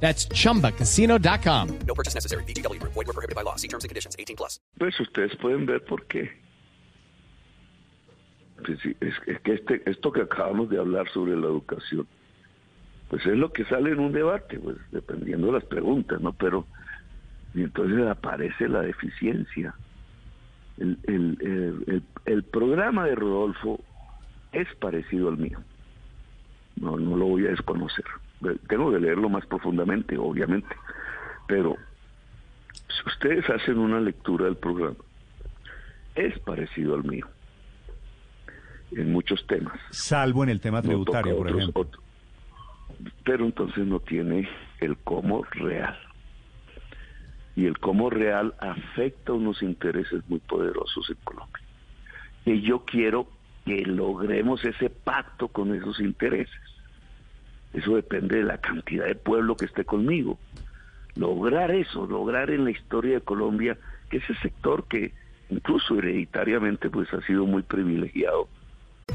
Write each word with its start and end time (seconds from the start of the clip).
That's 0.00 0.28
chumbacasino.com. 0.28 1.78
No 1.86 1.94
purchase 1.94 2.14
necessary. 2.14 2.44
BGW. 2.44 2.80
Void 2.82 2.94
were 2.94 3.12
prohibited 3.12 3.34
by 3.34 3.42
law. 3.42 3.56
See 3.56 3.68
terms 3.68 3.84
and 3.84 3.88
conditions. 3.88 4.14
18 4.18 4.36
plus. 4.36 4.60
Pues 4.78 4.98
ustedes 5.00 5.34
pueden 5.36 5.66
ver 5.66 5.84
por 5.84 6.06
qué. 6.06 6.30
Pues 8.64 8.78
sí, 8.82 8.96
es, 9.00 9.14
es 9.26 9.40
que 9.40 9.54
este, 9.54 9.82
esto 9.90 10.12
que 10.12 10.22
acabamos 10.22 10.70
de 10.70 10.78
hablar 10.78 11.08
sobre 11.12 11.36
la 11.36 11.46
educación, 11.46 12.06
pues 13.08 13.24
es 13.26 13.36
lo 13.36 13.52
que 13.52 13.64
sale 13.66 13.90
en 13.90 14.00
un 14.00 14.12
debate, 14.12 14.58
pues 14.58 14.76
dependiendo 14.92 15.48
de 15.48 15.52
las 15.54 15.64
preguntas, 15.64 16.20
¿no? 16.20 16.32
Pero 16.32 16.66
y 17.54 17.62
entonces 17.62 18.06
aparece 18.06 18.68
la 18.68 18.82
deficiencia. 18.82 19.74
El, 20.78 20.98
el, 21.04 21.38
el, 21.40 21.84
el, 21.86 22.02
el 22.26 22.44
programa 22.44 23.06
de 23.06 23.14
Rodolfo 23.14 23.80
es 24.52 24.68
parecido 24.76 25.28
al 25.28 25.38
mío. 25.38 25.58
No, 26.76 26.98
no 26.98 27.16
lo 27.16 27.26
voy 27.26 27.46
a 27.46 27.50
desconocer. 27.50 28.04
Tengo 28.68 28.92
que 28.92 29.00
leerlo 29.00 29.28
más 29.28 29.46
profundamente, 29.46 30.16
obviamente. 30.18 30.74
Pero 31.46 31.76
si 32.88 33.08
ustedes 33.08 33.48
hacen 33.50 33.78
una 33.78 34.00
lectura 34.00 34.44
del 34.46 34.56
programa, 34.56 34.96
es 36.14 36.38
parecido 36.40 36.94
al 36.94 37.04
mío 37.04 37.26
en 38.92 39.12
muchos 39.12 39.46
temas. 39.46 39.78
Salvo 39.90 40.44
en 40.44 40.50
el 40.50 40.60
tema 40.60 40.78
No 40.80 40.88
tributario, 40.88 41.36
por 41.36 41.46
otros- 41.48 41.60
ejemplo. 41.60 41.90
Pero 43.24 43.44
entonces 43.44 43.86
no 43.86 44.00
tiene 44.00 44.48
el 44.80 44.96
cómo 44.98 45.44
real. 45.50 45.98
Y 47.56 47.66
el 47.66 47.78
cómo 47.78 48.10
real 48.10 48.54
afecta 48.60 49.32
unos 49.32 49.62
intereses 49.62 50.22
muy 50.28 50.38
poderosos 50.40 51.08
en 51.10 51.16
Colombia. 51.24 51.62
Y 52.44 52.60
yo 52.62 52.84
quiero 52.84 53.28
que 53.64 53.82
logremos 53.84 54.64
ese 54.64 54.88
pacto 54.90 55.48
con 55.48 55.74
esos 55.74 55.98
intereses. 56.00 56.54
Eso 57.76 57.94
depende 57.94 58.38
de 58.38 58.44
la 58.44 58.58
cantidad 58.58 59.04
de 59.04 59.14
pueblo 59.14 59.54
que 59.54 59.66
esté 59.66 59.84
conmigo. 59.84 60.38
Lograr 61.14 61.70
eso, 61.70 62.06
lograr 62.06 62.50
en 62.50 62.64
la 62.64 62.70
historia 62.70 63.16
de 63.16 63.20
Colombia 63.20 63.76
que 64.08 64.16
ese 64.16 64.34
sector 64.36 64.84
que 64.88 65.12
incluso 65.50 65.98
hereditariamente 65.98 66.88
pues 66.88 67.12
ha 67.12 67.20
sido 67.26 67.44
muy 67.44 67.62
privilegiado 67.62 68.48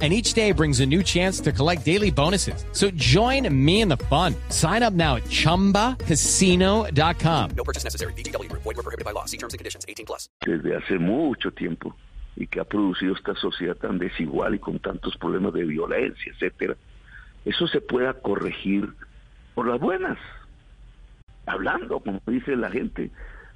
And 0.00 0.12
each 0.12 0.34
day 0.34 0.52
brings 0.52 0.78
a 0.78 0.86
new 0.86 1.02
chance 1.02 1.40
to 1.40 1.50
collect 1.50 1.84
daily 1.84 2.12
bonuses. 2.12 2.64
So 2.70 2.88
join 2.92 3.52
me 3.52 3.80
in 3.80 3.88
the 3.88 3.96
fun. 3.96 4.36
Sign 4.50 4.84
up 4.84 4.92
now 4.92 5.16
at 5.16 5.24
chumbacasino.com. 5.24 7.50
No 7.56 7.64
purchase 7.64 7.82
necessary. 7.82 8.12
BGW. 8.12 8.48
Void 8.52 8.64
were 8.64 8.74
prohibited 8.74 9.04
by 9.04 9.10
law. 9.10 9.24
See 9.24 9.38
terms 9.38 9.54
and 9.54 9.58
conditions. 9.58 9.84
18 9.88 10.06
plus. 10.06 10.28
desde 10.46 10.76
hace 10.76 10.98
mucho 10.98 11.50
tiempo 11.50 11.94
y 12.36 12.46
que 12.46 12.60
ha 12.60 12.64
producido 12.64 13.14
esta 13.14 13.34
sociedad 13.34 13.76
tan 13.76 13.98
desigual 13.98 14.54
y 14.54 14.58
con 14.58 14.78
tantos 14.78 15.16
problemas 15.16 15.52
de 15.52 15.64
violencia, 15.64 16.32
etcétera, 16.32 16.76
eso 17.44 17.66
se 17.66 17.80
pueda 17.80 18.14
corregir 18.14 18.92
por 19.54 19.66
las 19.66 19.80
buenas, 19.80 20.18
hablando, 21.46 22.00
como 22.00 22.20
dice 22.26 22.54
la 22.56 22.70
gente, 22.70 23.10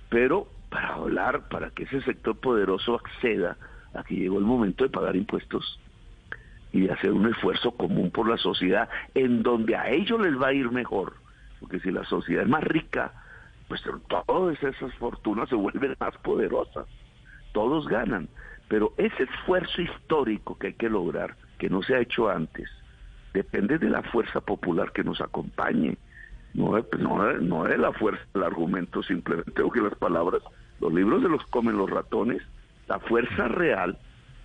pero 0.09 0.49
para 0.69 0.95
hablar, 0.95 1.49
para 1.49 1.71
que 1.71 1.85
ese 1.85 2.01
sector 2.03 2.37
poderoso 2.37 2.97
acceda 2.97 3.57
a 3.95 4.03
que 4.03 4.17
llegó 4.17 4.39
el 4.39 4.45
momento 4.45 4.85
de 4.85 4.91
pagar 4.91 5.15
impuestos 5.15 5.79
y 6.73 6.83
de 6.83 6.93
hacer 6.93 7.13
un 7.13 7.27
esfuerzo 7.27 7.73
común 7.73 8.11
por 8.11 8.29
la 8.29 8.39
sociedad 8.39 8.89
en 9.15 9.43
donde 9.43 9.77
a 9.77 9.91
ellos 9.91 10.21
les 10.21 10.41
va 10.41 10.49
a 10.49 10.53
ir 10.55 10.71
mejor, 10.71 11.15
porque 11.61 11.81
si 11.81 11.91
la 11.91 12.05
sociedad 12.05 12.45
es 12.45 12.49
más 12.49 12.65
rica, 12.65 13.13
pues 13.69 13.83
todas 14.27 14.63
esas 14.63 14.93
fortunas 14.95 15.49
se 15.49 15.55
vuelven 15.55 15.95
más 16.01 16.17
poderosas, 16.19 16.87
todos 17.53 17.87
ganan, 17.89 18.29
pero 18.69 18.93
ese 18.97 19.25
esfuerzo 19.25 19.83
histórico 19.83 20.59
que 20.59 20.69
hay 20.69 20.73
que 20.75 20.89
lograr, 20.89 21.37
que 21.59 21.69
no 21.69 21.83
se 21.83 21.95
ha 21.95 22.01
hecho 22.01 22.29
antes, 22.31 22.69
depende 23.35 23.79
de 23.79 23.89
la 23.91 24.03
fuerza 24.03 24.41
popular 24.41 24.93
que 24.93 25.05
nos 25.05 25.21
acompañe, 25.21 25.97
no, 26.55 26.77
es- 26.79 26.85
no, 26.99 27.33
no 27.35 27.67
es 27.67 27.79
la 27.79 27.93
fuerza 27.93 28.23
del 28.35 28.45
argumento 28.45 29.03
simplemente, 29.03 29.63
o 29.63 29.71
que 29.71 29.81
las 29.81 29.95
palabras, 29.95 30.43
los 30.81 30.93
libros 30.93 31.23
se 31.23 31.29
los 31.29 31.45
comen 31.47 31.77
los 31.77 31.89
ratones, 31.89 32.43
la 32.89 32.99
fuerza 32.99 33.49
real 33.49 33.99